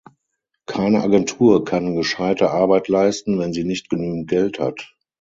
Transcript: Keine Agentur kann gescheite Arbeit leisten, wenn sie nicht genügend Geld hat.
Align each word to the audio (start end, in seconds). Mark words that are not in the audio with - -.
Keine 0.65 1.03
Agentur 1.03 1.63
kann 1.63 1.95
gescheite 1.95 2.49
Arbeit 2.49 2.87
leisten, 2.87 3.37
wenn 3.37 3.53
sie 3.53 3.63
nicht 3.63 3.87
genügend 3.91 4.27
Geld 4.27 4.57
hat. 4.59 4.95